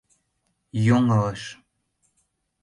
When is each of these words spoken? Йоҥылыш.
Йоҥылыш. 0.85 1.41